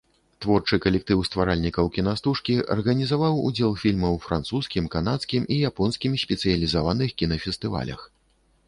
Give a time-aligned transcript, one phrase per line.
[0.43, 7.99] Творчы калектыў стваральнікаў кінастужкі арганізаваў удзел фільма ў французскім, канадскім і японскім спецыялізіраваных кінафестывалях.